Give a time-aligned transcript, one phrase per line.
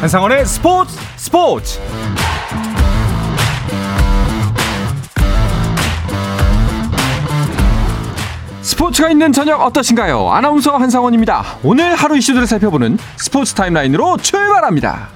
[0.00, 1.78] 한상원의 스포츠 스포츠
[8.62, 10.30] 스포츠가 있는 저녁 어떠신가요?
[10.30, 11.44] 아나운서 한상원입니다.
[11.62, 15.10] 오늘 하루 이슈들을 살펴보는 스포츠 타임라인으로 출발합니다.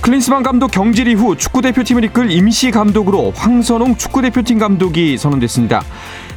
[0.00, 5.84] 클린스만 감독 경질 이후 축구대표팀을 이끌 임시 감독으로 황선홍 축구대표팀 감독이 선언됐습니다.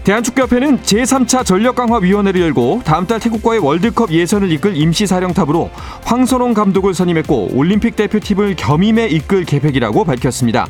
[0.04, 5.72] 대한축구협회는 제3차 전력강화위원회를 열고 다음 달 태국과의 월드컵 예선을 이끌 임시사령탑으로
[6.04, 10.68] 황선홍 감독을 선임했고 올림픽 대표팀을 겸임해 이끌 계획이라고 밝혔습니다.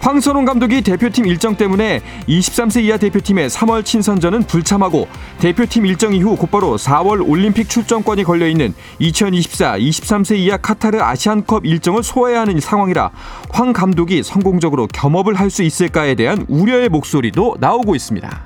[0.00, 5.06] 황선홍 감독이 대표팀 일정 때문에 23세 이하 대표팀의 3월 친선전은 불참하고
[5.38, 12.40] 대표팀 일정 이후 곧바로 4월 올림픽 출전권이 걸려있는 2024 23세 이하 카타르 아시안컵 일정을 소화해야
[12.40, 13.10] 하는 상황이라
[13.50, 18.45] 황 감독이 성공적으로 겸업을 할 수 있을까에 대한 우려의 목소리도 나오고 있습니다.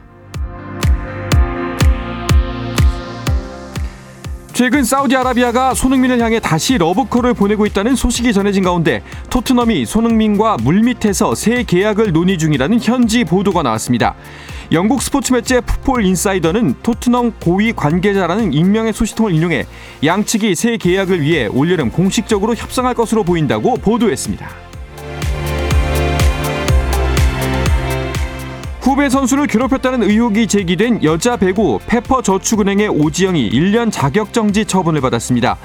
[4.53, 11.63] 최근 사우디아라비아가 손흥민을 향해 다시 러브콜을 보내고 있다는 소식이 전해진 가운데 토트넘이 손흥민과 물밑에서 새
[11.63, 14.15] 계약을 논의 중이라는 현지 보도가 나왔습니다.
[14.73, 19.67] 영국 스포츠 매체 풋볼 인사이더는 토트넘 고위 관계자라는 익명의 소식통을 인용해
[20.05, 24.70] 양측이 새 계약을 위해 올여름 공식적으로 협상할 것으로 보인다고 보도했습니다.
[28.91, 35.59] 후배 선수를 괴롭혔다는 의혹이 제기된 여자 배구 페퍼 저축은행의 오지영이 1년 자격정지 처분을 받았습니다.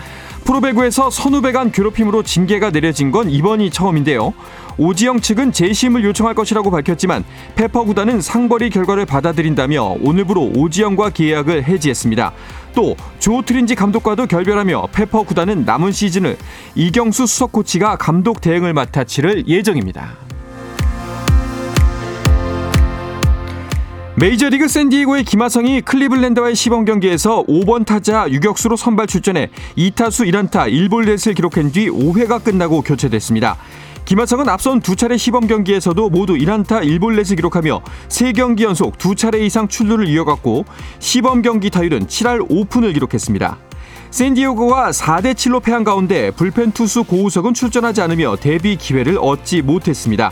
[0.43, 4.35] 프로배구에서 선후배 간 괴롭힘으로 징계가 내려진 건 이번이 처음인데요.
[4.77, 7.23] 오지영 측은 재심을 요청할 것이라고 밝혔지만
[7.55, 12.31] 페퍼 구단은 상벌위 결과를 받아들인다며 오늘부로 오지영과 계약을 해지했습니다.
[12.75, 16.37] 또 조 트린지 감독과도 결별하며 페퍼 구단은 남은 시즌을
[16.75, 20.24] 이경수 수석 코치가 감독 대행을 맡아 치를 예정입니다.
[24.17, 31.69] 메이저리그 샌디에고의 김하성이 클리블랜드와의 시범 경기에서 5번 타자 유격수로 선발 출전해 2타수 1안타 1볼넷을 기록한
[31.73, 33.57] 뒤 5회가 끝나고 교체됐습니다.
[34.05, 39.67] 김하성은 앞선 두 차례 시범 경기에서도 모두 1안타 1볼넷을 기록하며 3경기 연속 두 차례 이상
[39.67, 40.63] 출루를 이어갔고
[40.99, 43.57] 시범 경기 타율은 7할 5푼을 기록했습니다.
[44.11, 50.31] 샌디에고가 4대 7로 패한 가운데 불펜 투수 고우석은 출전하지 않으며 데뷔 기회를 얻지 못했습니다.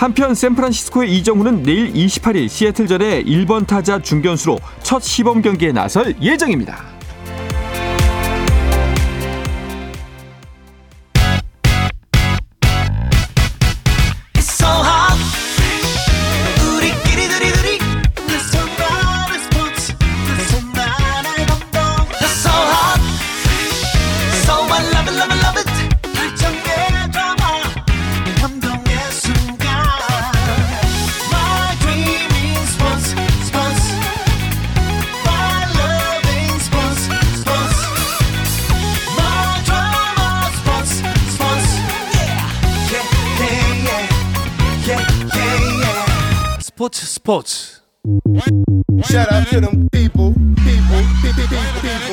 [0.00, 6.89] 한편 샌프란시스코의 이정훈은 내일 28일 시애틀전에 1번 타자 중견수로 첫 시범 경기에 나설 예정입니다.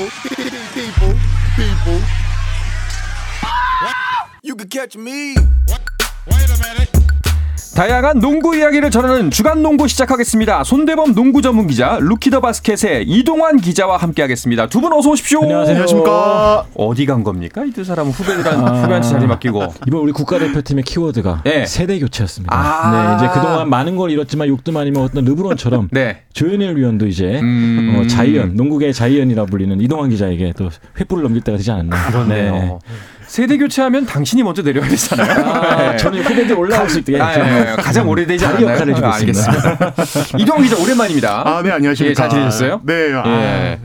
[0.09, 1.13] People, people,
[1.55, 2.01] people, people.
[4.43, 5.35] You can catch me.
[5.35, 6.96] Wait a minute
[7.77, 10.63] 다양한 농구 이야기를 전하는 주간 농구 시작하겠습니다.
[10.63, 14.65] 손대범 농구 전문 기자 루키더 바스켓의 이동환 기자와 함께하겠습니다.
[14.65, 15.43] 두 분 어서 오십시오.
[15.43, 15.75] 안녕하세요.
[15.75, 16.65] 안녕하십니까.
[16.73, 17.63] 어디 간 겁니까?
[17.63, 19.61] 이 두 사람은 후배들한 후배한테 자리 맡기고.
[19.85, 21.67] 이번 우리 국가대표팀의 키워드가 네.
[21.67, 22.55] 세대 교체였습니다.
[22.57, 23.17] 아.
[23.19, 26.23] 네, 이제 그동안 많은 걸 잃었지만 욕도 많이 먹었던 르브론처럼 네.
[26.33, 27.95] 조현일 위원도 이제 음.
[27.99, 32.07] 어, 자이언, 농구계 자이언이라 불리는 이동환 기자에게 또 횃불을 넘길 때가 되지 않았나.
[32.07, 32.51] 그렇네요.
[32.53, 32.77] 네.
[33.27, 35.45] 세대 교체하면 당신이 먼저 내려야 되잖아요.
[35.45, 35.97] 아, 네.
[35.97, 37.75] 저는 후배들 올라올 수 있게 아, 예, 예.
[37.75, 38.73] 가장 오래되지 자리 않았나요?
[38.73, 39.45] 역할을 해주고 아, 있습니다.
[39.87, 40.37] 알겠습니다.
[40.37, 41.43] 이동환 기자 오랜만입니다.
[41.45, 42.09] 아, 네, 안녕하십니까.
[42.11, 42.81] 예, 잘 지내셨어요?
[42.83, 43.79] 네, 아, 예.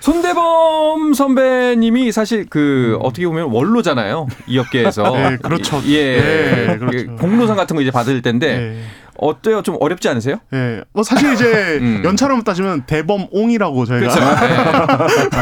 [0.00, 4.26] 손대범 선배님이 사실 그 어떻게 보면 원로잖아요.
[4.46, 5.10] 이 업계에서.
[5.16, 5.80] 네, 그렇죠.
[5.86, 6.20] 예.
[6.20, 7.16] 네, 그렇죠.
[7.16, 8.80] 공로상 같은 거 이제 받을 텐데 네.
[9.18, 9.62] 어때요?
[9.62, 10.36] 좀 어렵지 않으세요?
[10.52, 10.82] 예.
[10.92, 12.02] 뭐 사실 이제 음.
[12.04, 14.46] 연차로 따지면 대범옹이라고 저희가 그렇죠.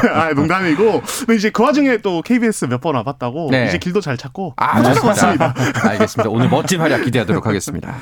[0.04, 0.08] 네.
[0.12, 1.02] 아, 농담이고.
[1.20, 3.66] 근데 이제 그 와중에 또 KBS 몇 번 와봤다고 네.
[3.68, 5.54] 이제 길도 잘 찾고 아, 좋습니다.
[5.82, 6.30] 알겠습니다.
[6.30, 7.96] 오늘 멋진 활약 기대하도록 하겠습니다.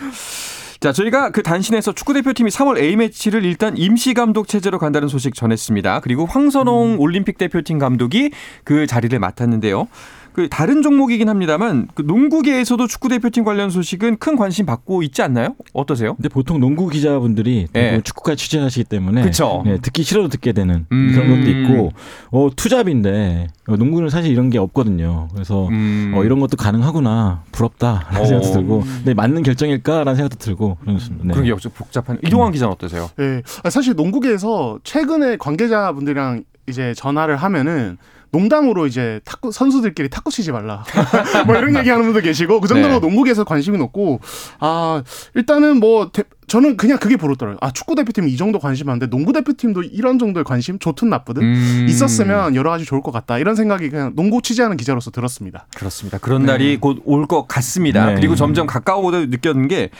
[0.80, 6.00] 자, 저희가 그 단신에서 축구대표팀이 3월 A매치를 일단 임시감독 체제로 간다는 소식 전했습니다.
[6.00, 8.30] 그리고 황선홍 올림픽 대표팀 감독이
[8.64, 9.88] 그 자리를 맡았는데요.
[10.34, 15.54] 그 다른 종목이긴 합니다만 그 농구계에서도 축구 대표팀 관련 소식은 큰 관심 받고 있지 않나요?
[15.72, 16.14] 어떠세요?
[16.16, 17.80] 근데 보통 농구 기자분들이 예.
[17.80, 19.30] 대부분 축구까지 취재하시기 때문에.
[19.64, 21.12] 네, 듣기 싫어도 듣게 되는 음.
[21.14, 21.92] 그런 것도 있고
[22.32, 25.28] 어, 투잡인데 어, 농구는 사실 이런 게 없거든요.
[25.32, 26.12] 그래서 음.
[26.16, 28.24] 어, 이런 것도 가능하구나 부럽다라는 어.
[28.24, 31.26] 생각도 들고 근데 맞는 결정일까라는 생각도 들고 그렇습니다.
[31.26, 31.32] 네.
[31.32, 31.70] 그런 게 없죠.
[31.70, 33.08] 복잡한 이동환 기자는 어떠세요?
[33.20, 33.40] 예.
[33.62, 37.98] 아, 사실 농구계에서 최근에 관계자분들이랑 이제 전화를 하면은
[38.38, 40.84] 농담으로 이제 탁구 선수들끼리 탁구 치지 말라
[41.46, 43.00] 뭐 이런 얘기하는 분도 계시고 그 정도로 네.
[43.00, 44.18] 농구계에서 관심이 높고
[44.58, 45.02] 아
[45.34, 49.32] 일단은 뭐 대- 저는 그냥 그게 부럽더라고요 아 축구 대표팀 이 정도 관심 많은데 농구
[49.32, 51.86] 대표팀도 이런 정도의 관심 좋든 나쁘든 음.
[51.88, 55.66] 있었으면 여러 가지 좋을 것 같다 이런 생각이 그냥 농구 취재하는 기자로서 들었습니다.
[55.76, 56.18] 그렇습니다.
[56.18, 58.06] 그런 날이 곧 올 것 같습니다.
[58.06, 58.14] 네.
[58.16, 59.90] 그리고 점점 가까워오다 느꼈는 게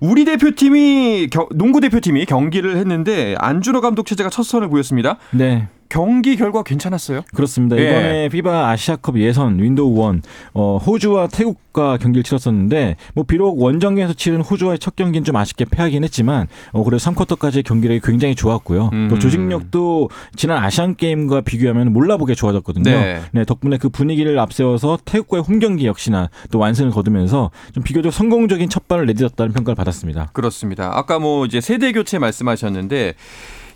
[0.00, 5.16] 우리 대표팀이 겨- 농구 대표팀이 경기를 했는데 안준호 감독 체제가 첫 선을 보였습니다.
[5.30, 5.68] 네.
[5.88, 7.22] 경기 결과 괜찮았어요?
[7.34, 7.76] 그렇습니다.
[7.78, 7.82] 예.
[7.82, 10.22] 이번에 FIBA 아시아컵 예선 window one
[10.54, 16.04] 어, 호주와 태국과 경기를 치렀었는데 뭐 비록 원정에서 치른 호주와의 첫 경기는 좀 아쉽게 패하긴
[16.04, 18.90] 했지만 어, 그래도 3쿼터까지의 경기력이 굉장히 좋았고요.
[18.92, 19.08] 음.
[19.08, 22.90] 또 조직력도 지난 아시안 게임과 비교하면 몰라보게 좋아졌거든요.
[22.90, 23.20] 네.
[23.32, 28.68] 네, 덕분에 그 분위기를 앞세워서 태국과의 홈 경기 역시나 또 완승을 거두면서 좀 비교적 성공적인
[28.68, 30.30] 첫발을 내딛었다는 평가를 받았습니다.
[30.32, 30.90] 그렇습니다.
[30.94, 33.14] 아까 뭐 이제 세대 교체 말씀하셨는데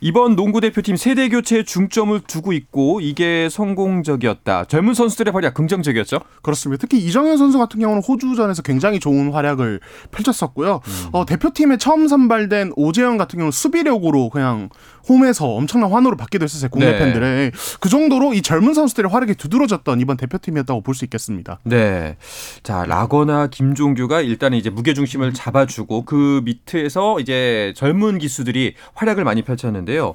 [0.03, 4.65] 이번 농구 대표팀 세대 교체에 중점을 두고 있고 이게 성공적이었다.
[4.65, 6.21] 젊은 선수들의 활약 긍정적이었죠.
[6.43, 6.81] 그렇습니다.
[6.81, 9.81] 특히 이정현 선수 같은 경우는 호주전에서 굉장히 좋은 활약을
[10.11, 10.81] 펼쳤었고요.
[10.87, 11.09] 음.
[11.13, 14.71] 어, 대표팀에 처음 선발된 오재현 같은 경우는 수비력으로 그냥
[15.09, 16.71] 홈에서 엄청난 환호를 받기도 했었어요.
[16.71, 16.99] 국내 네.
[16.99, 21.59] 팬들의 그 정도로 이 젊은 선수들의 활약이 두드러졌던 이번 대표팀이었다고 볼 수 있겠습니다.
[21.65, 22.17] 네.
[22.63, 29.43] 자, 라거나 김종규가 일단은 이제 무게 중심을 잡아주고 그 밑에서 이제 젊은 기수들이 활약을 많이
[29.43, 30.15] 펼쳤는데 요.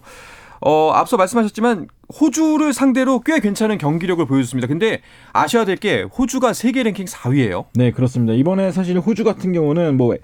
[0.61, 1.87] 어, 앞서 말씀하셨지만
[2.19, 4.67] 호주를 상대로 꽤 괜찮은 경기력을 보여줬습니다.
[4.67, 5.01] 근데
[5.33, 7.65] 아셔야 될 게 호주가 세계 랭킹 4위예요.
[7.75, 8.33] 네, 그렇습니다.
[8.33, 10.15] 이번에 사실 호주 같은 경우는 뭐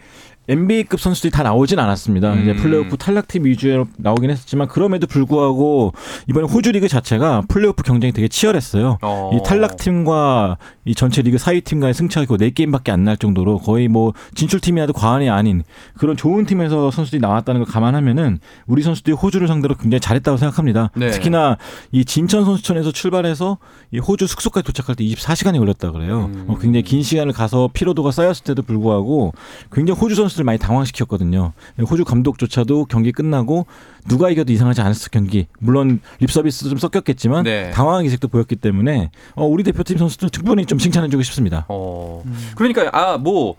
[0.50, 2.34] NBA급 선수들이 다 나오진 않았습니다.
[2.34, 2.42] 음.
[2.42, 5.94] 이제 플레이오프 탈락팀 위주로 나오긴 했었지만 그럼에도 불구하고
[6.28, 8.98] 이번에 호주 리그 자체가 플레이오프 경쟁이 되게 치열했어요.
[9.02, 9.32] 어.
[9.34, 14.14] 이 탈락팀과 이 전체 리그 4위 팀과의 승차가 거의 4게임밖에 안 날 정도로 거의 뭐
[14.36, 15.64] 진출팀이라도 과언이 아닌
[15.98, 20.92] 그런 좋은 팀에서 선수들이 나왔다는 걸 감안하면은 우리 선수들이 호주를 상대로 굉장히 잘했다고 생각합니다.
[20.96, 21.10] 네.
[21.10, 21.58] 특히나
[21.92, 23.58] 이 진천 선수촌에서 출발해서
[23.92, 26.30] 이 호주 숙소까지 도착할 때 24시간이 걸렸다 그래요.
[26.34, 26.46] 음.
[26.48, 29.34] 어, 굉장히 긴 시간을 가서 피로도가 쌓였을 때도 불구하고
[29.72, 31.54] 굉장히 호주 선수 들 많이 당황시켰거든요.
[31.90, 33.66] 호주 감독조차도 경기 끝나고
[34.08, 35.48] 누가 이겨도 이상하지 않았을 경기.
[35.60, 37.72] 물론 립 서비스도 좀 섞였겠지만 네.
[37.72, 41.66] 당황한 기색도 보였기 때문에 어, 우리 대표팀 선수들 충분히 좀 칭찬해주고 싶습니다.
[41.70, 42.24] 어.
[42.56, 43.56] 그러니까 아, 뭐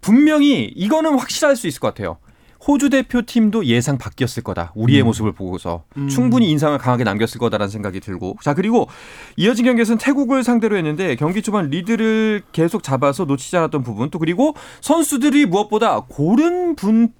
[0.00, 2.18] 분명히 이거는 확실할 수 있을 것 같아요.
[2.66, 4.72] 호주 대표팀도 예상 바뀌었을 거다.
[4.74, 8.38] 우리의 모습을 보고서 충분히 인상을 강하게 남겼을 거다라는 생각이 들고.
[8.42, 8.88] 자, 그리고
[9.36, 14.54] 이어진 경기에서는 태국을 상대로 했는데 경기 초반 리드를 계속 잡아서 놓치지 않았던 부분 또 그리고
[14.80, 17.12] 선수들이 무엇보다 고른 분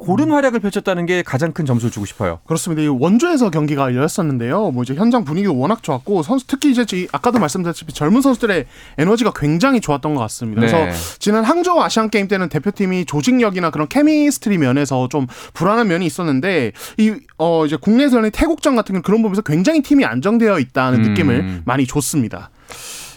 [0.00, 2.40] 고른 활약을 펼쳤다는 게 가장 큰 점수를 주고 싶어요.
[2.46, 2.82] 그렇습니다.
[2.82, 4.70] 이 원주에서 경기가 열렸었는데요.
[4.70, 8.66] 뭐 이제 현장 분위기가 워낙 좋았고 선수 특히 이제 이- 아까도 말씀드렸다시피 젊은 선수들의
[8.98, 10.60] 에너지가 굉장히 좋았던 것 같습니다.
[10.60, 10.92] 그래서 네.
[11.18, 17.14] 지난 항저우 아시안 게임 때는 대표팀이 조직력이나 그런 케미스트리 면에서 좀 불안한 면이 있었는데 이
[17.42, 21.08] 어 이제 국내에서는 태국전 같은 경우 그런 부분에서 굉장히 팀이 안정되어 있다는 음.
[21.10, 22.50] 느낌을 많이 줬습니다.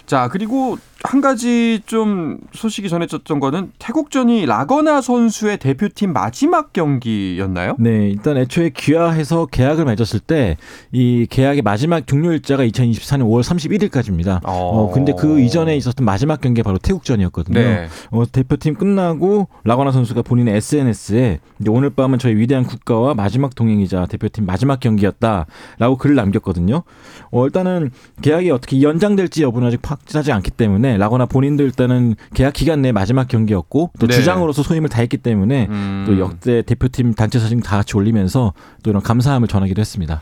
[0.05, 7.75] 자, 그리고 한 가지 좀 소식이 전해졌던 거는 태국전이 라거나 선수의 대표팀 마지막 경기였나요?
[7.79, 10.57] 네, 일단 애초에 귀화해서 계약을 맺었을 때
[10.91, 14.41] 이 계약의 마지막 종료일자가 2024년 5월 31일까지입니다.
[14.43, 17.59] 어, 근데 그 이전에 있었던 마지막 경기가 바로 태국전이었거든요.
[17.59, 17.87] 네.
[18.11, 24.45] 어, 대표팀 끝나고 라거나 선수가 본인의 SNS에 오늘 밤은 저희 위대한 국가와 마지막 동행이자 대표팀
[24.45, 26.83] 마지막 경기였다라고 글을 남겼거든요.
[27.31, 32.81] 어, 일단은 계약이 어떻게 연장될지 여부는 아직 확실하지 않기 때문에 라거나 본인도 일단은 계약 기간
[32.81, 34.13] 내 마지막 경기였고 또 네.
[34.13, 36.03] 주장으로서 소임을 다했기 때문에 음.
[36.07, 40.21] 또 역대 대표팀 단체 사진 다 같이 올리면서 또 이런 감사함을 전하기도 했습니다.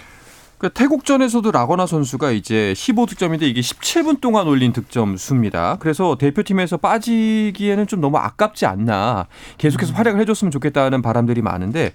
[0.61, 5.77] 그 태국전에서도 라거나 선수가 이제 15득점인데 이게 17분 동안 올린 득점 수입니다.
[5.79, 9.25] 그래서 대표팀에서 빠지기에는 좀 너무 아깝지 않나.
[9.57, 11.93] 계속해서 활약을 해줬으면 좋겠다는 바람들이 많은데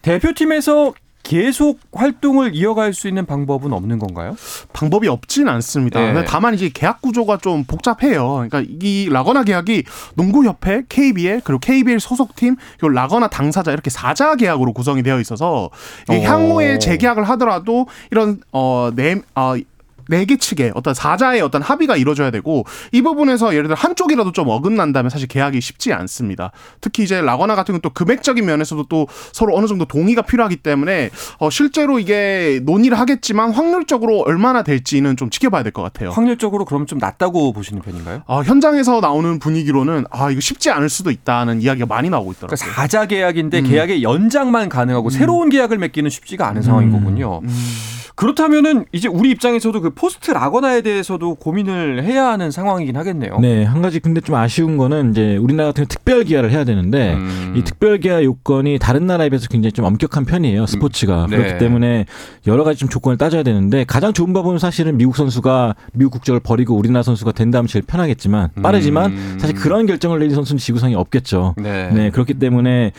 [0.00, 4.36] 대표팀에서 계속 활동을 이어갈 수 있는 방법은 없는 건가요?
[4.72, 6.12] 방법이 없진 않습니다.
[6.12, 6.24] 네.
[6.24, 8.46] 다만 이제 계약 구조가 좀 복잡해요.
[8.48, 14.72] 그러니까 이 라거나 계약이 농구협회, KBL 그리고 KBL 소속팀 그리고 라거나 당사자 이렇게 사자 계약으로
[14.72, 15.70] 구성이 되어 있어서
[16.08, 16.14] 어.
[16.14, 19.54] 향후에 재계약을 하더라도 이런 어네 어,
[20.08, 25.10] 네개 측의 어떤 사자의 어떤 합의가 이루어져야 되고 이 부분에서 예를 들어 한쪽이라도 좀 어긋난다면
[25.10, 26.52] 사실 계약이 쉽지 않습니다.
[26.80, 31.10] 특히 이제 라거나 같은 경우는 또 금액적인 면에서도 또 서로 어느 정도 동의가 필요하기 때문에
[31.38, 36.10] 어 실제로 이게 논의를 하겠지만 확률적으로 얼마나 될지는 좀 지켜봐야 될 것 같아요.
[36.10, 38.22] 확률적으로 그럼 좀 낮다고 보시는 편인가요?
[38.26, 42.56] 아, 현장에서 나오는 분위기로는 아 이거 쉽지 않을 수도 있다는 이야기가 많이 나오고 있더라고요.
[42.56, 43.64] 그러니까 사자 계약인데 음.
[43.64, 46.92] 계약의 연장만 가능하고 새로운 계약을 맺기는 쉽지가 않은 상황인 음.
[46.92, 47.40] 거군요.
[48.14, 53.38] 그렇다면은 이제 우리 입장에서도 그 포스트 라건아에 대해서도 고민을 해야 하는 상황이긴 하겠네요.
[53.40, 57.14] 네, 한 가지 근데 좀 아쉬운 거는 이제 우리나라 같은 경우 특별 귀화를 해야 되는데
[57.14, 57.54] 음.
[57.56, 60.66] 이 특별 귀화 요건이 다른 나라에 비해서 굉장히 좀 엄격한 편이에요.
[60.66, 61.26] 스포츠가.
[61.30, 61.36] 네.
[61.36, 62.06] 그렇기 때문에
[62.46, 66.76] 여러 가지 좀 조건을 따져야 되는데 가장 좋은 방법은 사실은 미국 선수가 미국 국적을 버리고
[66.76, 69.36] 우리나라 선수가 된다면 제일 편하겠지만 빠르지만 음.
[69.40, 71.54] 사실 그런 결정을 내린 선수는 지구상에 없겠죠.
[71.56, 71.90] 네.
[71.92, 72.92] 네, 그렇기 때문에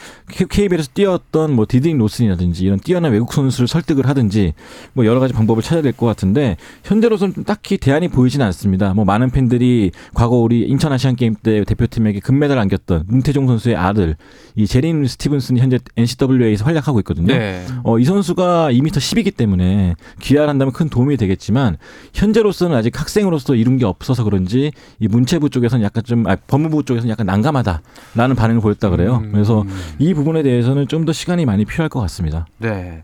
[0.49, 4.53] KBL에서 뛰었던 뭐 디드릭 로슨이라든지 이런 뛰어난 외국 선수를 설득을 하든지
[4.93, 8.93] 뭐 여러 가지 방법을 찾아야 될 것 같은데 현재로서는 좀 딱히 대안이 보이지는 않습니다.
[8.95, 13.75] 뭐 많은 팬들이 과거 우리 인천 아시안 게임 때 대표팀에게 금메달 을 안겼던 문태종 선수의
[13.75, 14.15] 아들
[14.55, 17.27] 이 재린 스티븐슨이 현재 NCAA에서 활약하고 있거든요.
[17.27, 17.63] 네.
[17.83, 21.77] 어, 이 선수가 2m 10이기 때문에 귀화를 한다면 큰 도움이 되겠지만
[22.13, 27.11] 현재로서는 아직 학생으로서 이룬 게 없어서 그런지 이 문체부 쪽에서는 약간 좀 아, 법무부 쪽에서는
[27.11, 29.21] 약간 난감하다라는 반응을 보였다 그래요.
[29.23, 29.31] 음.
[29.31, 29.63] 그래서
[29.99, 32.47] 이 부분에 대해서는 좀 더 시간이 많이 필요할 것 같습니다.
[32.59, 33.03] 네.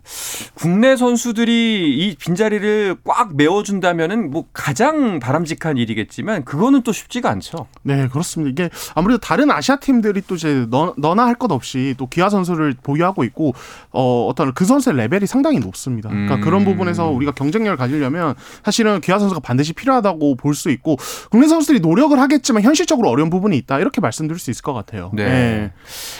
[0.54, 7.66] 국내 선수들이 이 빈자리를 꽉 메워준다면은 뭐 가장 바람직한 일이겠지만 그거는 또 쉽지가 않죠.
[7.82, 8.50] 네, 그렇습니다.
[8.50, 12.74] 이게 아무래도 다른 아시아 팀들이 또 이제 너, 너나 할 것 없이 또 기아 선수를
[12.82, 13.54] 보유하고 있고
[13.92, 16.10] 어, 어떤 그 선수의 레벨이 상당히 높습니다.
[16.10, 16.40] 그러니까 음.
[16.42, 20.96] 그런 부분에서 우리가 경쟁력을 가지려면 사실은 기아 선수가 반드시 필요하다고 볼 수 있고
[21.30, 25.10] 국내 선수들이 노력을 하겠지만 현실적으로 어려운 부분이 있다 이렇게 말씀드릴 수 있을 것 같아요.
[25.14, 25.72] 네.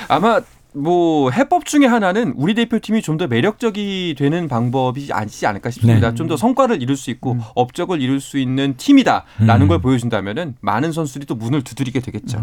[0.09, 0.41] 아마
[0.75, 6.11] 뭐 해법 중에 하나는 우리 대표팀이 좀 더 매력적이 되는 방법이 아니지 않을까 싶습니다.
[6.11, 6.15] 네.
[6.15, 9.69] 좀더 성과를 이룰 수 있고 업적을 이룰 수 있는 팀이다라는 음.
[9.69, 12.43] 걸 보여준다면은 많은 선수들이 또 문을 두드리게 되겠죠.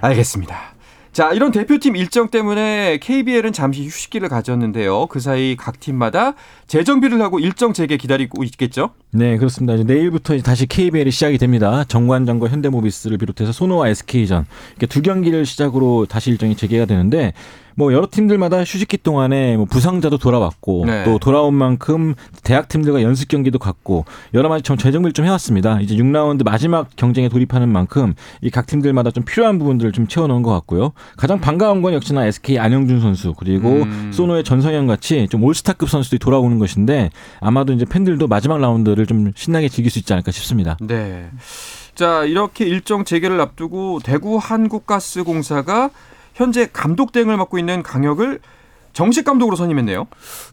[0.00, 0.74] 알겠습니다.
[1.12, 5.08] 자, 이런 대표팀 일정 때문에 KBL은 잠시 휴식기를 가졌는데요.
[5.08, 6.34] 그 사이 각 팀마다
[6.68, 8.90] 재정비를 하고 일정 재개 기다리고 있겠죠?
[9.10, 9.74] 네, 그렇습니다.
[9.74, 11.82] 이제 내일부터 이제 다시 KBL이 시작이 됩니다.
[11.88, 17.32] 정관장과 현대모비스를 비롯해서 손호와 SK전 이렇게 두 경기를 시작으로 다시 일정이 재개가 되는데
[17.80, 21.02] 뭐 여러 팀들마다 휴식기 동안에 뭐 부상자도 돌아왔고 네.
[21.04, 25.80] 또 돌아온 만큼 대학 팀들과 연습 경기도 갖고 여러 가지 좀 재정비를 좀 해왔습니다.
[25.80, 30.50] 이제 6라운드 마지막 경쟁에 돌입하는 만큼 이 각 팀들마다 좀 필요한 부분들을 좀 채워놓은 것
[30.50, 30.92] 같고요.
[31.16, 34.10] 가장 반가운 건 역시나 SK 안영준 선수 그리고 음.
[34.12, 37.08] 소노의 전성현 같이 좀 올스타급 선수들이 돌아오는 것인데
[37.40, 40.76] 아마도 이제 팬들도 마지막 라운드를 좀 신나게 즐길 수 있지 않을까 싶습니다.
[40.82, 41.30] 네.
[41.94, 45.88] 자, 이렇게 일정 재개를 앞두고 대구 한국가스공사가
[46.40, 48.40] 현재 감독 대행을 맡고 있는 강혁을
[48.92, 50.06] 정식 감독으로 선임했네요.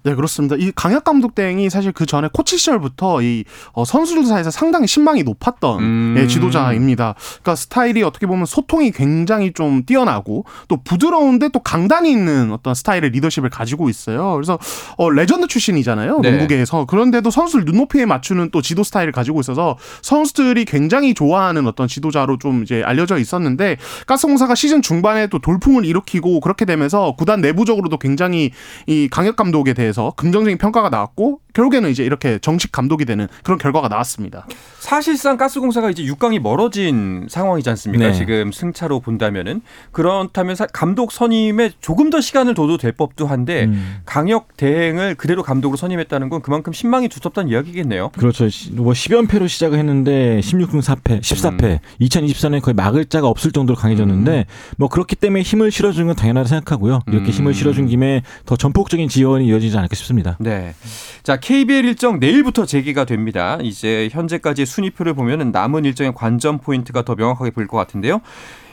[0.04, 0.56] 네, 그렇습니다.
[0.58, 5.24] 이 강혁 감독 대행이 사실 그 전에 코치 시절부터 이 어, 선수들 사이에서 상당히 신망이
[5.24, 6.16] 높았던 음.
[6.18, 7.16] 예, 지도자입니다.
[7.42, 13.10] 그러니까 스타일이 어떻게 보면 소통이 굉장히 좀 뛰어나고 또 부드러운데 또 강단이 있는 어떤 스타일의
[13.12, 14.34] 리더십을 가지고 있어요.
[14.34, 14.60] 그래서
[14.98, 16.20] 어, 레전드 출신이잖아요.
[16.22, 16.32] 네.
[16.32, 16.86] 농구계에서.
[16.86, 22.64] 그런데도 선수들 눈높이에 맞추는 또 지도 스타일을 가지고 있어서 선수들이 굉장히 좋아하는 어떤 지도자로 좀
[22.64, 29.08] 이제 알려져 있었는데 가스공사가 시즌 중반에 또 돌풍을 일으키고 그렇게 되면서 구단 내부적으로도 굉장히 이
[29.10, 34.46] 강혁 감독에 대해서 긍정적인 평가가 나왔고 결국에는 이제 이렇게 정식 감독이 되는 그런 결과가 나왔습니다.
[34.80, 38.08] 사실상 가스공사가 이제 6강이 멀어진 상황이지 않습니까?
[38.10, 38.14] 네.
[38.14, 39.62] 지금 승차로 본다면은
[39.92, 43.98] 그렇다면 사- 감독 선임에 조금 더 시간을 둬도 될 법도 한데 음.
[44.06, 48.10] 강혁 대행을 그대로 감독으로 선임했다는 건 그만큼 신망이 두텁다는 이야기겠네요.
[48.10, 48.48] 그렇죠.
[48.50, 51.80] 시- 뭐 10연패로 시작을 했는데 16승 4패, 14패.
[52.02, 54.46] 2024년에 거의 막을 자가 없을 정도로 강해졌는데
[54.78, 57.00] 뭐 그렇기 때문에 힘을 실어주는 건 당연하다고 생각하고요.
[57.08, 57.32] 이렇게 음.
[57.32, 60.38] 힘을 실어준 김에 더 전폭적인 지원이 이어지지 않을까 싶습니다.
[60.40, 60.76] 네.
[61.24, 63.58] 자, KBL 일정 내일부터 재개가 됩니다.
[63.62, 68.20] 이제 현재까지 순위표를 보면은 남은 일정의 관전 포인트가 더 명확하게 보일 것 같은데요.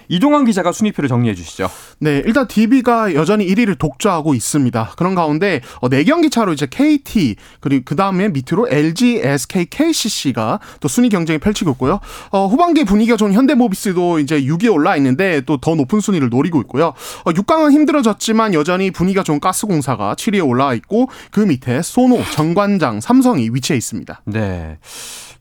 [0.08, 1.68] 이동환 기자가 순위표를 정리해 주시죠.
[1.98, 4.92] 네, 일단 DB가 여전히 1위를 독주하고 있습니다.
[4.96, 10.88] 그런 가운데 어, 4경기 차로 이제 KT 그리고 그 다음에 밑으로 LG, SK, KCC가 또
[10.88, 12.00] 순위 경쟁이 펼치고 있고요.
[12.30, 16.92] 어, 후반기 분위기가 좋은 현대모비스도 이제 6위에 올라 있는데 또 더 높은 순위를 노리고 있고요.
[17.24, 23.48] 어, 6강은 힘들어졌지만 여전히 분위기가 좋은 가스공사가 7위에 올라와 있고 그 밑에 소노, 정관장, 삼성이
[23.50, 24.20] 위치해 있습니다.
[24.26, 24.78] 네.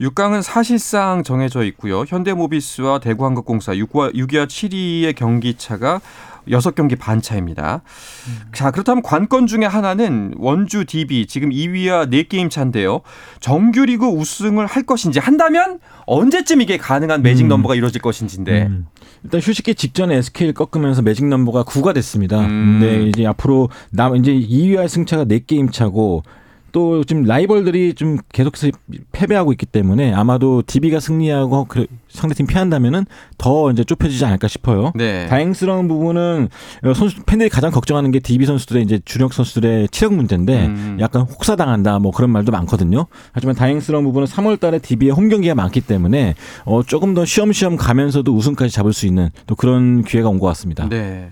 [0.01, 2.03] 6강은 사실상 정해져 있고요.
[2.07, 6.01] 현대모비스와 대구한국공사 6와 6위와 7위의 경기 차가
[6.47, 7.81] 6경기 반 차입니다.
[8.53, 13.01] 자, 그렇다면 관건 중에 하나는 원주 DB 지금 2위와 4게임 차인데요.
[13.39, 17.50] 정규리그 우승을 할 것인지 한다면 언제쯤 이게 가능한 매직 음.
[17.50, 18.63] 넘버가 이루어질 것인지인데.
[18.63, 18.88] 음.
[19.23, 22.41] 일단 휴식기 직전에 SK를 꺾으면서 매직 넘버가 9가 됐습니다.
[22.41, 22.79] 음.
[22.79, 26.23] 근데 이제 앞으로 남 이제 2위와 승차가 4게임 차고
[26.74, 28.68] 또 지금 라이벌들이 좀 계속해서
[29.13, 33.05] 패배하고 있기 때문에 아마도 DB가 승리하고 그 상대팀 패한다면은
[33.38, 34.91] 더 이제 좁혀지지 않을까 싶어요.
[34.96, 35.25] 네.
[35.27, 36.50] 다행스러운 부분은
[36.86, 40.98] 어, 선수 팬들이 가장 걱정하는 게 DB 선수들의 이제 주력 선수들의 체력 문제인데 음.
[41.00, 43.08] 약간 혹사당한다 뭐 그런 말도 많거든요.
[43.32, 48.32] 하지만 다행스러운 부분은 3월 달에 DB의 홈 경기가 많기 때문에 어 조금 더 쉬엄쉬엄 가면서도
[48.34, 50.88] 우승까지 잡을 수 있는 또 그런 기회가 온 것 같습니다.
[50.89, 51.32] 네.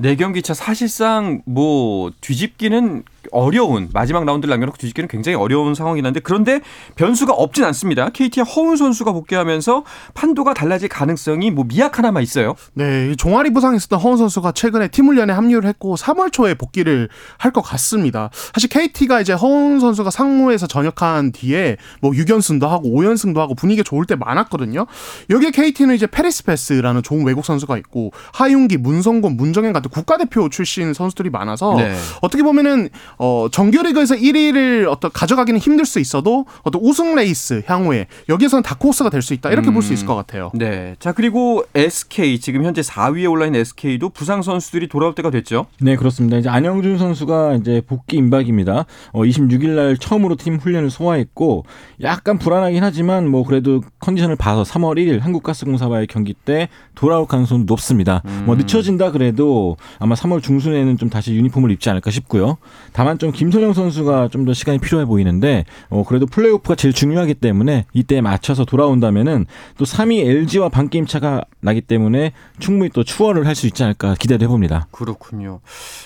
[0.00, 6.20] 네 경기 차 사실상 뭐 뒤집기는 어려운 마지막 라운드를 남겨놓고 뒤집기는 굉장히 어려운 상황이긴 한데
[6.20, 6.60] 그런데
[6.96, 8.08] 변수가 없진 않습니다.
[8.10, 9.84] KT의 허훈 선수가 복귀하면서
[10.18, 12.56] 판도가 달라질 가능성이 뭐 미약 하나마 있어요.
[12.74, 17.08] 네, 이 종아리 부상이 있었던 허훈 선수가 최근에 팀 훈련에 합류를 했고 3월 초에 복귀를
[17.38, 18.28] 할 것 같습니다.
[18.52, 24.04] 사실 KT가 이제 허훈 선수가 상무에서 전역한 뒤에 뭐 6연승도 하고 5연승도 하고 분위기가 좋을
[24.06, 24.86] 때 많았거든요.
[25.30, 30.92] 여기에 KT는 이제 패리스 배스라는 좋은 외국 선수가 있고 하윤기, 문성곤, 문정현 같은 국가대표 출신
[30.92, 31.94] 선수들이 많아서 네.
[32.20, 38.62] 어떻게 보면은 어 정규리그에서 1위를 어떤 가져가기는 힘들 수 있어도 어떤 우승 레이스 향후에 여기에서는
[38.64, 40.50] 다크호스가 될 수 있다 이렇게 볼수 있을 것 같아요.
[40.54, 40.96] 네.
[40.98, 45.66] 자 그리고 SK 지금 현재 4위에 올라 있는 SK도 부상 선수들이 돌아올 때가 됐죠.
[45.80, 46.36] 네, 그렇습니다.
[46.38, 48.86] 이제 안영준 선수가 이제 복귀 임박입니다.
[49.12, 51.64] 어, 26일 날 처음으로 팀 훈련을 소화했고
[52.02, 58.22] 약간 불안하긴 하지만 뭐 그래도 컨디션을 봐서 3월 1일 한국가스공사와의 경기 때 돌아올 가능성은 높습니다.
[58.44, 62.56] 뭐 늦춰진다 그래도 아마 3월 중순에는 좀 다시 유니폼을 입지 않을까 싶고요.
[62.92, 67.84] 다만 좀 김선영 선수가 좀 더 시간이 필요해 보이는데 어, 그래도 플레이오프가 제일 중요하기 때문에
[67.92, 69.44] 이때에 맞춰서 돌아온다면은
[69.76, 74.14] 또 3위 LG와 반 게임 차가 나기 때문에 충분히 또 추월을 할 수 있지 않을까
[74.14, 74.86] 기대를 해봅니다.
[74.92, 75.58] 그렇군요.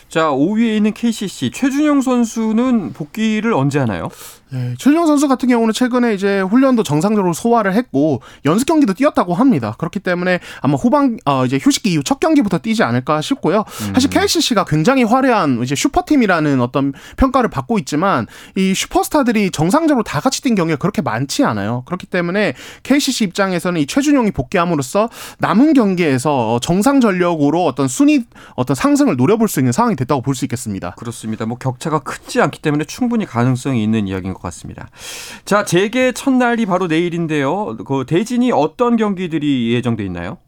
[0.09, 4.09] 자 5위에 있는 KCC 최준영 선수는 복귀를 언제 하나요?
[4.52, 9.75] 네, 최준영 선수 같은 경우는 최근에 이제 훈련도 정상적으로 소화를 했고 연습 경기도 뛰었다고 합니다.
[9.78, 13.64] 그렇기 때문에 아마 후반 어, 이제 휴식기 이후 첫 경기부터 뛰지 않을까 싶고요.
[13.94, 20.42] 사실 KCC가 굉장히 화려한 이제 슈퍼팀이라는 어떤 평가를 받고 있지만 이 슈퍼스타들이 정상적으로 다 같이
[20.42, 21.82] 뛴 경기가 그렇게 많지 않아요.
[21.87, 28.75] 그렇기 때문에 KCC 입장에서는 이 최준용이 복귀함으로써 남은 경기에서 어, 정상 전력으로 어떤 순위 어떤
[28.75, 30.94] 상승을 노려볼 수 있는 상황이 됐다고 볼 수 있겠습니다.
[30.97, 31.44] 그렇습니다.
[31.47, 34.89] 뭐 격차가 크지 않기 때문에 충분히 가능성이 있는 이야기인 것 같습니다.
[35.45, 37.77] 자 재개 첫날이 바로 내일인데요.
[37.87, 40.39] 그 대진이 어떤 경기들이 예정돼 있나요?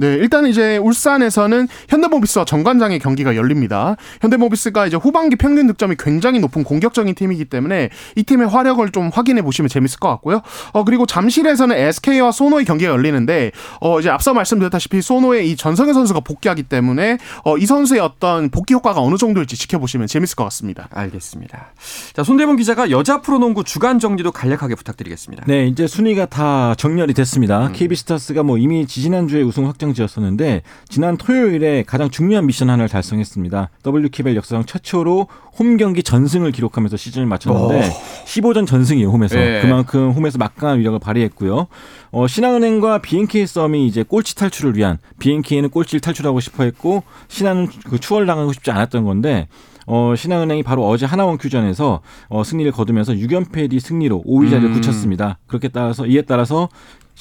[0.00, 3.96] 네, 일단 이제 울산에서는 현대모비스와 정관장의 경기가 열립니다.
[4.20, 9.42] 현대모비스가 이제 후반기 평균 득점이 굉장히 높은 공격적인 팀이기 때문에 이 팀의 화력을 좀 확인해
[9.42, 10.40] 보시면 재밌을 것 같고요.
[10.72, 13.50] 어 그리고 잠실에서는 SK와 소노의 경기가 열리는데
[13.80, 18.74] 어 이제 앞서 말씀드렸다시피 소노의 이 전성현 선수가 복귀하기 때문에 어 이 선수의 어떤 복귀
[18.74, 20.88] 효과가 어느 정도일지 지켜보시면 재밌을 것 같습니다.
[20.92, 21.72] 알겠습니다.
[22.12, 25.44] 자 손대범 기자가 여자 프로농구 주간 정리도 간략하게 부탁드리겠습니다.
[25.48, 27.70] 네, 이제 순위가 다 정렬이 됐습니다.
[27.72, 33.70] KB스타스가 뭐 이미 지지난주에 우승 확정 지었었는데 지난 토요일에 가장 중요한 미션 하나를 달성했습니다.
[33.86, 35.26] WKBL 역사상 최초로
[35.58, 37.90] 홈 경기 전승을 기록하면서 시즌을 마쳤는데
[38.26, 39.36] 15전 전승이에요, 홈에서.
[39.36, 39.60] 네.
[39.60, 41.66] 그만큼 홈에서 막강한 위력을 발휘했고요.
[42.10, 47.98] 어, 신한은행과 BNK 썸이 이제 꼴찌 탈출을 위한 BNK는 꼴찌를 탈출하고 싶어 했고 신한은 그
[47.98, 49.48] 추월당하고 싶지 않았던 건데
[49.88, 54.74] 어, 신한은행이 바로 어제 하나원 큐전에서 어, 승리를 거두면서 6연패 뒤 승리로 5위 자리를 음.
[54.74, 55.38] 굳혔습니다.
[55.46, 56.68] 그렇게 따라서 이에 따라서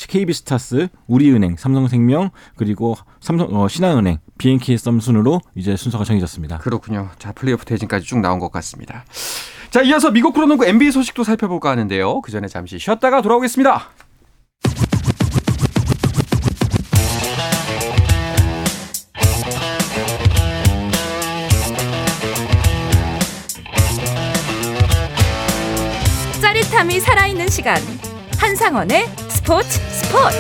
[0.06, 6.60] KB스타스, 우리은행, 삼성생명 그리고 삼성 어, 신한은행, BNK 썸 순으로 이제 순서가 정해졌습니다.
[6.60, 7.10] 그렇군요.
[7.18, 9.06] 자 플레이오프 대진까지 쭉 나온 것 같습니다.
[9.72, 12.22] 자 이어서 미국 프로농구 NBA 소식도 살펴볼까 하는데요.
[12.22, 13.90] 그 전에 잠시 쉬었다가 돌아오겠습니다.
[26.42, 27.78] 짜릿함이 살아있는 시간
[28.40, 30.38] 한상원의 스포츠 스포츠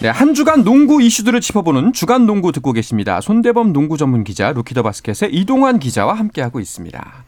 [0.00, 3.20] 네, 한 주간 농구 이슈들을 짚어보는 주간 농구 듣고 계십니다.
[3.20, 7.24] 손대범 농구 전문 기자 루키더 바스켓의 이동환 기자와 함께하고 있습니다.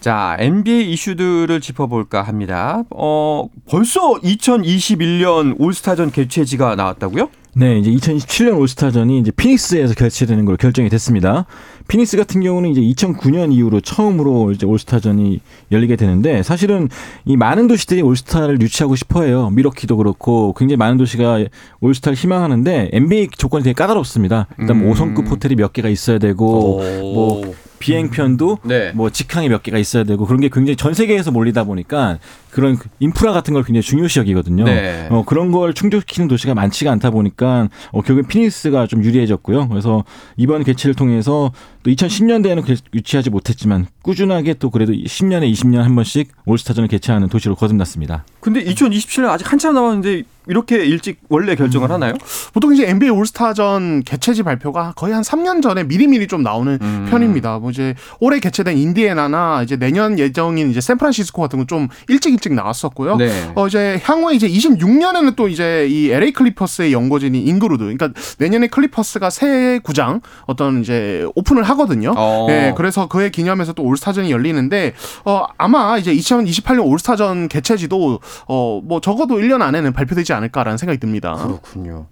[0.00, 2.82] 자, NBA 이슈들을 짚어볼까 합니다.
[2.90, 7.30] 어, 벌써 2021년 올스타전 개최지가 나왔다고요?
[7.54, 11.44] 네, 이제 2027년 올스타전이 이제 피닉스에서 개최되는 걸로 결정이 됐습니다.
[11.86, 16.88] 피닉스 같은 경우는 이제 2009년 이후로 처음으로 이제 올스타전이 열리게 되는데 사실은
[17.26, 19.50] 이 많은 도시들이 올스타를 유치하고 싶어해요.
[19.50, 21.44] 미러키도 그렇고 굉장히 많은 도시가
[21.80, 24.46] 올스타를 희망하는데 NBA 조건이 되게 까다롭습니다.
[24.58, 24.94] 일단 뭐 음.
[24.94, 28.92] 5성급 호텔이 몇 개가 있어야 되고 뭐 비행편도 네.
[28.94, 32.18] 뭐 직항이 몇 개가 있어야 되고 그런 게 굉장히 전 세계에서 몰리다 보니까
[32.50, 34.64] 그런 그 인프라 같은 걸 굉장히 중요시 여기거든요.
[34.64, 35.08] 네.
[35.10, 39.68] 어, 그런 걸 충족시키는 도시가 많지가 않다 보니까 어, 결국엔 피닉스가 좀 유리해졌고요.
[39.68, 40.04] 그래서
[40.36, 41.50] 이번 개최를 통해서
[41.82, 48.24] 또 2010년대에는 유치하지 못했지만 꾸준하게 또 그래도 10년에 20년 한 번씩 올스타전을 개최하는 도시로 거듭났습니다.
[48.40, 52.14] 근데 2027년 아직 한참 남았는데 이렇게 일찍 원래 결정을 하나요?
[52.52, 57.06] 보통 이제 NBA 올스타전 개최지 발표가 거의 한 3년 전에 미리미리 좀 나오는 음.
[57.10, 57.58] 편입니다.
[57.58, 62.52] 뭐 이제 올해 개최된 인디애나나 이제 내년 예정인 이제 샌프란시스코 같은 건 좀 일찍 일찍
[62.54, 63.16] 나왔었고요.
[63.16, 63.30] 네.
[63.54, 67.84] 어 이제 향후에 이제 26년에는 또 이제 이 LA 클리퍼스의 연고지인 잉글우드.
[67.84, 72.12] 그러니까 내년에 클리퍼스가 새 구장 어떤 이제 오픈을 하거든요.
[72.16, 72.46] 어.
[72.48, 79.00] 네, 그래서 그에 기념해서 또 올스타전이 열리는데 어 아마 이제 2028년 올스타전 개최지도 어 뭐
[79.00, 81.34] 적어도 1년 안에는 발표되지 않을까라는 생각이 듭니다.
[81.34, 82.06] 그렇군요.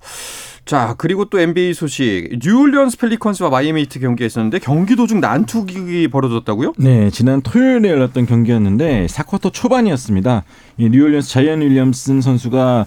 [0.66, 6.74] 자 그리고 또 NBA 소식 뉴올리언스 펠리컨스와 마이애미 히트 경기가 있었는데 경기 도중 난투극이 벌어졌다고요?
[6.78, 10.44] 네, 지난 토요일에 열렸던 경기였는데 4쿼터 초반이었습니다.
[10.76, 12.86] 이 뉴올리언스 자이언 윌리엄슨 선수가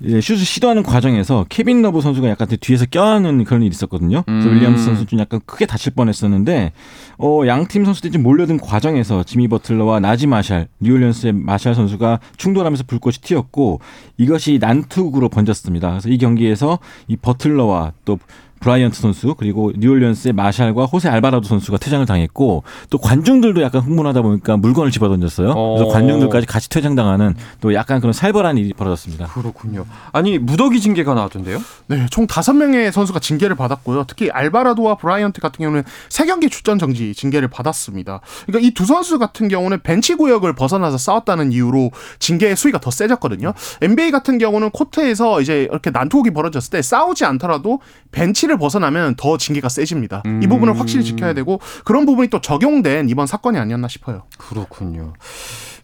[0.00, 4.22] 이제 슛을 시도하는 과정에서 케빈 러브 선수가 약간 뒤에서 껴안는 그런 일이 있었거든요.
[4.26, 4.54] 그래서 음.
[4.54, 6.72] 윌리엄슨 선수 좀 약간 크게 다칠 뻔했었는데
[7.18, 13.16] 어, 양팀 선수들이 좀 몰려든 과정에서 지미 버틀러와 나지 마샬, 뉴올리언스의 마샬 선수가 충돌하면서 불꽃이
[13.22, 13.80] 튀었고
[14.18, 15.90] 이것이 난투극으로 번졌습니다.
[15.90, 16.78] 그래서 이 경기에서
[17.08, 18.18] 이 버틀러와 또
[18.64, 24.56] 브라이언트 선수 그리고 뉴올리언스의 마샬과 호세 알바라도 선수가 퇴장을 당했고 또 관중들도 약간 흥분하다 보니까
[24.56, 25.50] 물건을 집어던졌어요.
[25.50, 25.74] 어.
[25.76, 29.26] 그래서 관중들까지 같이 퇴장당하는 또 약간 그런 살벌한 일이 벌어졌습니다.
[29.26, 29.84] 그렇군요.
[30.12, 31.58] 아니 무더기 징계가 나왔던데요?
[31.88, 34.04] 네, 총 다섯 명의 선수가 징계를 받았고요.
[34.08, 38.20] 특히 알바라도와 브라이언트 같은 경우는 세 경기 출전 정지 징계를 받았습니다.
[38.46, 43.52] 그러니까 이 두 선수 같은 경우는 벤치 구역을 벗어나서 싸웠다는 이유로 징계의 수위가 더 세졌거든요.
[43.82, 49.68] NBA 같은 경우는 코트에서 이제 이렇게 난투극이 벌어졌을 때 싸우지 않더라도 벤치를 벗어나면 더 징계가
[49.68, 50.22] 세집니다.
[50.42, 54.22] 이 부분을 확실히 지켜야 되고 그런 부분이 또 적용된 이번 사건이 아니었나 싶어요.
[54.38, 55.12] 그렇군요.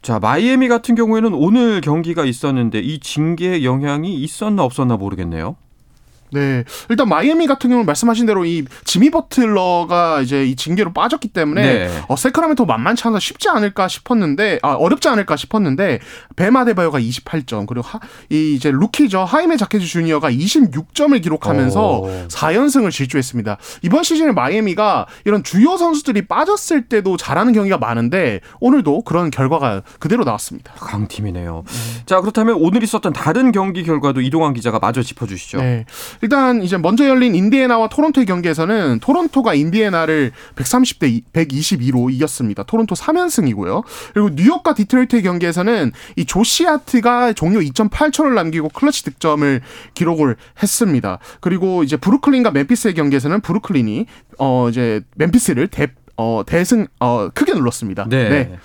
[0.02, 5.56] 자 마이애미 같은 경우에는 오늘 경기가 있었는데 이 징계 영향이 있었나 없었나 모르겠네요.
[6.32, 6.64] 네.
[6.88, 12.02] 일단 마이애미 같은 경우는 말씀하신 대로 이 지미 버틀러가 이제 이 징계로 빠졌기 때문에 네.
[12.08, 16.00] 어, 세크라멘토 만만치 않아 쉽지 않을까 싶었는데 아 어렵지 않을까 싶었는데
[16.36, 22.28] 베마데바요가 28점 그리고 하, 이 이제 루키죠 하이메 자케즈 주니어가 26점을 기록하면서 오.
[22.28, 23.58] 4연승을 질주했습니다.
[23.82, 30.24] 이번 시즌에 마이애미가 이런 주요 선수들이 빠졌을 때도 잘하는 경기가 많은데 오늘도 그런 결과가 그대로
[30.24, 30.72] 나왔습니다.
[30.74, 31.64] 강팀이네요.
[32.06, 35.58] 자 그렇다면 오늘 있었던 다른 경기 결과도 이동환 기자가 마저 짚어주시죠.
[35.58, 35.84] 네.
[36.22, 42.62] 일단 이제 먼저 열린 인디애나와 토론토의 경기에서는 토론토가 인디애나를 130대 122로 이겼습니다.
[42.62, 43.85] 토론토 3연승이고요.
[44.12, 49.61] 그리고 뉴욕과 디트로이트의 경기에서는 이 조시 하트가 종료 2.8초를 남기고 클러치 득점을
[49.94, 51.18] 기록을 했습니다.
[51.40, 54.06] 그리고 이제 브루클린과 멤피스의 경기에서는 브루클린이
[54.38, 55.88] 어 이제 멤피스를 대
[56.20, 58.06] 어, 대승, 어, 크게 눌렀습니다.
[58.06, 58.59] 네.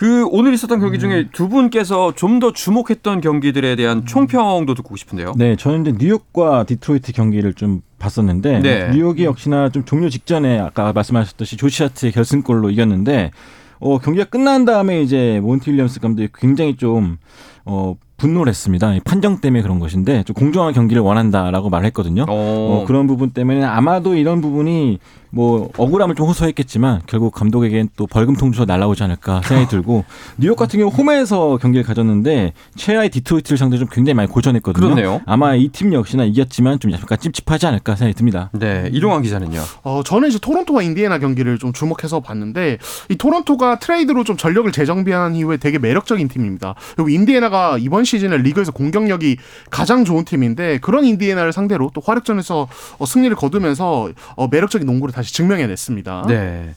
[0.00, 5.34] 그 오늘 있었던 경기 중에 두 분께서 좀 더 주목했던 경기들에 대한 총평도 듣고 싶은데요.
[5.36, 8.90] 네, 저는 이제 뉴욕과 디트로이트 경기를 좀 봤었는데 네.
[8.94, 13.30] 뉴욕이 역시나 좀 종료 직전에 아까 말씀하셨듯이 조시 하트의 결승골로 이겼는데
[13.78, 17.18] 어, 경기가 끝난 다음에 이제 몬티 윌리엄스 감독이 굉장히 좀
[17.66, 18.94] 어, 분노를 했습니다.
[18.94, 22.24] 이 판정 때문에 그런 것인데 좀 공정한 경기를 원한다라고 말했거든요.
[22.26, 24.98] 어, 그런 부분 때문에 아마도 이런 부분이
[25.30, 30.04] 뭐 억울함을 좀 호소했겠지만 결국 감독에겐 또 벌금 통지가 날라오지 않을까 생각이 들고
[30.38, 34.84] 뉴욕 같은 경우 홈에서 경기를 가졌는데 최하의 디트로이트를 상대로 좀 굉장히 많이 고전했거든요.
[34.84, 35.20] 그렇네요.
[35.26, 38.50] 아마 이 팀 역시나 이겼지만 좀 약간 찝찝하지 않을까 생각이 듭니다.
[38.52, 39.62] 네, 이동환 기자는요.
[39.84, 45.36] 어, 저는 이제 토론토와 인디애나 경기를 좀 주목해서 봤는데 이 토론토가 트레이드로 좀 전력을 재정비한
[45.36, 46.74] 이후에 되게 매력적인 팀입니다.
[46.96, 49.36] 그리고 인디애나가 이번 시즌에 리그에서 공격력이
[49.70, 55.34] 가장 좋은 팀인데 그런 인디애나를 상대로 또 화력전에서 어, 승리를 거두면서 어, 매력적인 농구를 다시
[55.34, 56.24] 증명해냈습니다.
[56.28, 56.70] 네.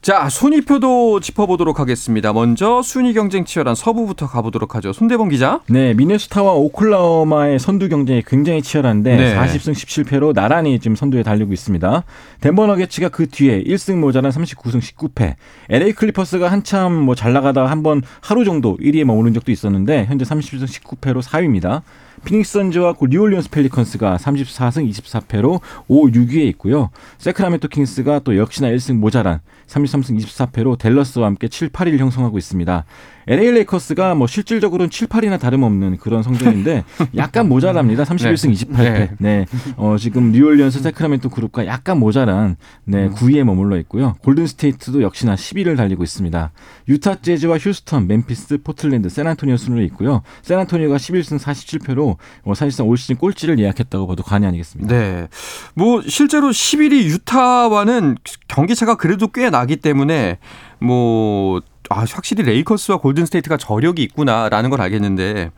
[0.00, 2.32] 자, 순위표도 짚어보도록 하겠습니다.
[2.32, 4.94] 먼저 순위 경쟁 치열한 서부부터 가보도록 하죠.
[4.94, 5.60] 손대범 기자.
[5.68, 9.36] 네, 미네소타와 오클라호마의 선두 경쟁이 굉장히 치열한데 네.
[9.36, 12.04] 40승 17패로 나란히 지금 선두에 달리고 있습니다.
[12.40, 15.34] 덴버 너기츠가 그 뒤에 1승 모자란 39승 19패.
[15.68, 20.24] LA 클리퍼스가 한참 뭐 잘 나가다가 한 번 하루 정도 1위에 머무른 적도 있었는데 현재
[20.24, 21.82] 30승 19패로 4위입니다.
[22.24, 26.90] 피닉스 선즈와 그 뉴올리언스 펠리컨스가 34승 24패로 5, 6위에 있고요.
[27.18, 32.84] 새크라멘토 킹스가 또 역시나 1승 모자란 33승 24패로 댈러스와 함께 7, 8위를 형성하고 있습니다.
[33.26, 36.84] LA 레이커스가 뭐 실질적으로는 7, 8이나 다름없는 그런 성적인데
[37.16, 38.04] 약간 모자랍니다.
[38.04, 38.76] 31승 28패.
[38.76, 39.10] 네.
[39.18, 39.46] 네.
[39.76, 44.14] 어, 지금 뉴올리언스 새크라멘토 그룹과 약간 모자란 네, 9위에 머물러 있고요.
[44.22, 46.52] 골든 스테이트도 역시나 10위를 달리고 있습니다.
[46.88, 50.22] 유타 재즈와 휴스턴, 멤피스, 포틀랜드, 샌안토니오 순으로 있고요.
[50.42, 54.94] 샌안토니오가 11승 47패로 정도로 어, 사실상 올 시즌 꼴찌를 예약했다고 봐도 과언이 아니겠습니다.
[54.94, 55.28] 네.
[55.74, 58.16] 뭐 실제로 11위 유타와는
[58.48, 60.38] 경기차가 그래도 꽤 나기 때문에
[60.80, 65.50] 뭐 아, 확실히 레이커스와 골든 스테이트가 저력이 있구나라는 걸 알겠는데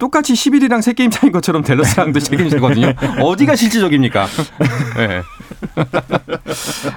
[0.00, 2.94] 똑같이 11위랑 세 게임 차인 것처럼 댈러스랑도 세 게임이거든요.
[3.20, 4.26] 어디가 실질적입니까?
[4.96, 5.22] 네.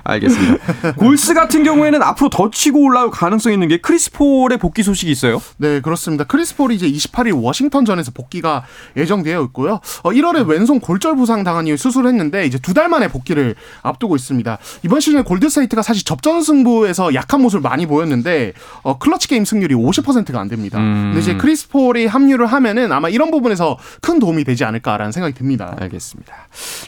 [0.04, 0.94] 알겠습니다.
[0.98, 5.42] 골스 같은 경우에는 앞으로 더 치고 올라올 가능성이 있는 게 크리스 폴의 복귀 소식이 있어요.
[5.58, 6.24] 네, 그렇습니다.
[6.24, 8.64] 크리스 폴이 이제 28일 워싱턴전에서 복귀가
[8.98, 9.80] 예정되어 있고요.
[10.04, 14.58] 어, 1월에 왼손 골절 부상 당한 이후 수술했는데 이제 두 달 만에 복귀를 앞두고 있습니다.
[14.84, 20.40] 이번 시즌에 골든스테이트가 사실 접전 승부에서 약한 모습을 많이 보였는데 어, 클러치 게임 승률이 50%가
[20.40, 20.80] 안 됩니다.
[20.80, 21.12] 음.
[21.14, 25.76] 근데 이제 크리스 폴이 합류를 하면은 아마 이런 부분에서 큰 도움이 되지 않을까라는 생각이 듭니다.
[25.80, 26.34] 알겠습니다.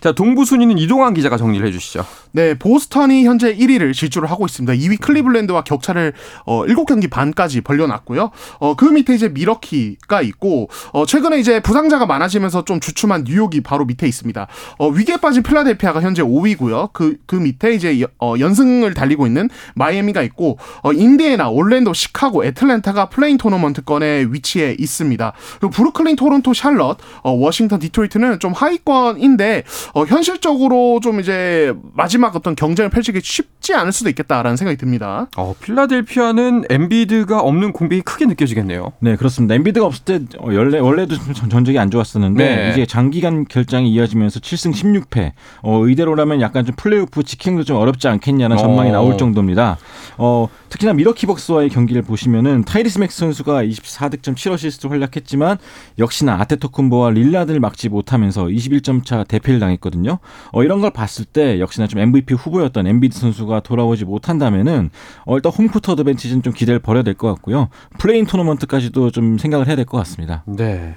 [0.02, 2.06] 자, 동부 순위는 이동환 기자가 정리를 해 주시죠.
[2.32, 4.74] 네, 보스턴이 현재 1위를 질주를 하고 있습니다.
[4.74, 6.14] 2위 클리블랜드와 격차를
[6.46, 8.32] 어 7경기 반까지 벌려놨고요.
[8.60, 13.86] 어 그 밑에 이제 밀워키가 있고 어 최근에 이제 부상자가 많아지면서 좀 주춤한 뉴욕이 바로
[13.86, 14.48] 밑에 있습니다.
[14.78, 16.92] 어 위기에 빠진 필라델피아가 현재 5위고요.
[16.94, 22.46] 그 그 밑에 이제 여- 어 연승을 달리고 있는 마이애미가 있고 어 인디애나, 올랜도, 시카고,
[22.46, 25.34] 애틀랜타가 플레이인 토너먼트권에 위치해 있습니다.
[25.60, 29.64] 그리고 브루클린, 토론토, 샬럿, 어 워싱턴, 디트로이트는 좀 하위권인데
[29.96, 35.28] 어 현실적으로 좀 이제 마지막 어떤 경쟁을 펼치기 쉽지 않을 수도 있겠다라는 생각이 듭니다.
[35.38, 38.92] 어, 필라델피아는 엠비드가 없는 공백이 크게 느껴지겠네요.
[39.00, 39.56] 네, 그렇습니다.
[39.56, 42.72] 엠비드가 없을 때 어, 원래 원래도 좀 전- 전적이 안 좋았었는데 네.
[42.72, 45.32] 이제 장기간 결장이 이어지면서 7승 16패.
[45.64, 48.94] 어, 이대로라면 약간 좀 플레이오프 지키기도 좀 어렵지 않겠냐는 전망이 어.
[48.94, 49.78] 나올 정도입니다.
[50.18, 55.58] 어, 특히나 밀워키 벅스와의 경기를 보시면은 타이리스 맥시 선수가 24득점 7어시스트 활약했지만
[56.00, 60.20] 역시나 아데토쿤보와 릴라드를 막지 못하면서 21점 차 대패를 당했거든요.
[60.52, 64.90] 어, 이런 걸 봤을 때 역시나 좀 MVP 후보였던 엠비드 선수가 돌아오지 못한다면은
[65.26, 67.70] 어, 일단 홈코트 어드밴티지는 좀 기대를 버려야 될 것 같고요.
[67.98, 70.44] 플레이인 토너먼트까지도 좀 생각을 해야 될 것 같습니다.
[70.48, 70.96] 네.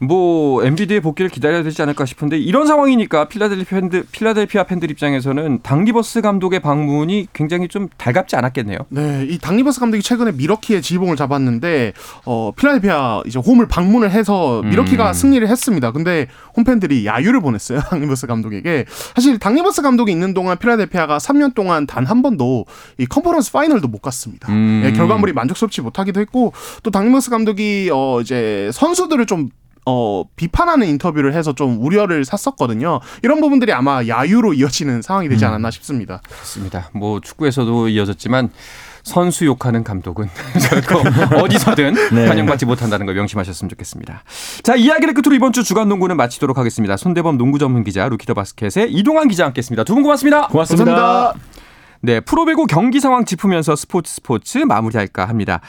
[0.00, 5.78] 뭐 엠비드의 복귀를 기다려야 되지 않을까 싶은데 이런 상황이니까 필라델피아 팬들 필라델피아 팬들 입장에서는 닥
[5.78, 8.78] 리버스 감독의 방문이 굉장히 좀 달갑지 않았겠네요.
[8.88, 11.92] 네, 이 닥 리버스 감독이 최근에 밀워키의 지휘봉을 잡았는데
[12.26, 15.12] 어 필라델피아 이제 홈을 방문을 해서 밀워키가 음.
[15.12, 15.92] 승리를 했습니다.
[15.92, 17.80] 근데 홈팬들이 야유를 보냈어요.
[17.90, 18.86] 닥 리버스 감독에게.
[19.14, 22.64] 사실 닥 리버스 감독이 있는 동안 필라델피아가 3년 동안 단 한 번도
[22.98, 24.50] 이 컨퍼런스 파이널도 못 갔습니다.
[24.50, 24.82] 음.
[24.84, 29.50] 예, 결과물이 만족스럽지 못하기도 했고 또 당리버스 감독이 어 이제 선수들을 좀
[29.86, 33.00] 어, 비판하는 인터뷰를 해서 좀 우려를 샀었거든요.
[33.22, 36.20] 이런 부분들이 아마 야유로 이어지는 상황이 되지 않았나 싶습니다.
[36.28, 36.90] 그렇습니다.
[36.92, 38.50] 뭐 축구에서도 이어졌지만
[39.02, 40.28] 선수 욕하는 감독은
[40.68, 41.00] 결코
[41.42, 42.26] 어디서든 네.
[42.26, 44.22] 환영받지 못한다는 걸 명심하셨으면 좋겠습니다.
[44.62, 46.96] 자 이야기를 끝으로 이번 주 주간 농구는 마치도록 하겠습니다.
[46.98, 49.84] 손대범 농구 전문 기자 루키더 바스켓의 이동환 기자 함께했습니다.
[49.84, 50.48] 두 분 고맙습니다.
[50.48, 50.84] 고맙습니다.
[50.94, 51.59] 감사합니다.
[52.02, 55.60] 네, 프로배구 경기 상황 짚으면서 스포츠 스포츠 마무리할까 합니다.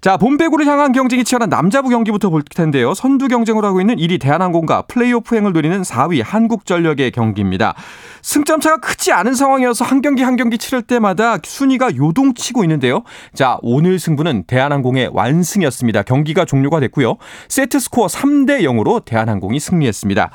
[0.00, 2.94] 자, 봄배구를 향한 경쟁이 치열한 남자부 경기부터 볼 텐데요.
[2.94, 7.74] 선두 경쟁을 하고 있는 1위 대한항공과 플레이오프 행을 노리는 4위 한국전력의 경기입니다.
[8.22, 13.02] 승점 차가 크지 않은 상황이어서 한 경기 한 경기 치를 때마다 순위가 요동치고 있는데요.
[13.34, 16.02] 자, 오늘 승부는 대한항공의 완승이었습니다.
[16.04, 17.16] 경기가 종료가 됐고요.
[17.48, 20.30] 세트 스코어 3대 0으로 대한항공이 승리했습니다.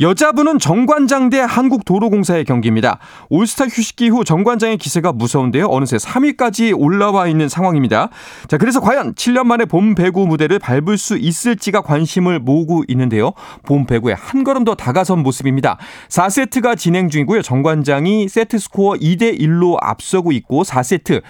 [0.00, 2.98] 여자부는 정관장 대 한국도로공사의 경기입니다.
[3.28, 5.66] 올스타 휴식기 후 정관장의 기세가 무서운데요.
[5.66, 8.10] 어느새 3위까지 올라와 있는 상황입니다.
[8.48, 13.32] 자, 그래서 과연 7년 만에 봄 배구 무대를 밟을 수 있을지가 관심을 모으고 있는데요.
[13.64, 15.78] 봄 배구에 한 걸음 더 다가선 모습입니다.
[16.08, 17.42] 4세트가 진행 중이고요.
[17.42, 21.22] 정관장이 세트 스코어 2대 1로 앞서고 있고 4세트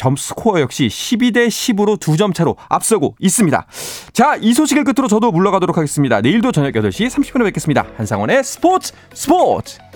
[0.00, 3.66] 점 스코어 역시 12대 10으로 두점 차로 앞서고 있습니다.
[4.14, 6.22] 자, 이 소식을 끝으로 저도 물러가도록 하겠습니다.
[6.22, 7.84] 내일도 저녁 8시 30분에 뵙겠습니다.
[7.98, 9.89] 한상원의 스포츠 스포츠!